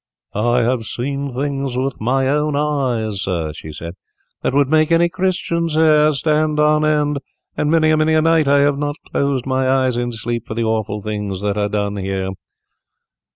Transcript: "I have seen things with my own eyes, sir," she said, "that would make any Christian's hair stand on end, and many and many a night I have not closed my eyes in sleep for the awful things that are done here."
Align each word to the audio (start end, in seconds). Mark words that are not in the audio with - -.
"I 0.33 0.63
have 0.63 0.85
seen 0.85 1.31
things 1.31 1.77
with 1.77 2.01
my 2.01 2.27
own 2.27 2.55
eyes, 2.55 3.21
sir," 3.21 3.53
she 3.53 3.71
said, 3.71 3.93
"that 4.41 4.51
would 4.51 4.67
make 4.67 4.91
any 4.91 5.09
Christian's 5.09 5.75
hair 5.75 6.11
stand 6.11 6.59
on 6.59 6.83
end, 6.83 7.19
and 7.55 7.69
many 7.69 7.91
and 7.91 7.99
many 7.99 8.15
a 8.15 8.21
night 8.23 8.47
I 8.47 8.61
have 8.61 8.79
not 8.79 8.95
closed 9.11 9.45
my 9.45 9.69
eyes 9.69 9.97
in 9.97 10.11
sleep 10.11 10.47
for 10.47 10.55
the 10.55 10.63
awful 10.63 11.03
things 11.03 11.41
that 11.41 11.55
are 11.55 11.69
done 11.69 11.97
here." 11.97 12.29